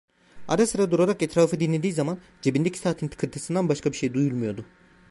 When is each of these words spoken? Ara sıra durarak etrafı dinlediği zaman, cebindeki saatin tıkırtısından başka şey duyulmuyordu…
Ara 0.47 0.67
sıra 0.67 0.91
durarak 0.91 1.21
etrafı 1.21 1.59
dinlediği 1.59 1.93
zaman, 1.93 2.17
cebindeki 2.41 2.79
saatin 2.79 3.07
tıkırtısından 3.07 3.69
başka 3.69 3.93
şey 3.93 4.13
duyulmuyordu… 4.13 4.65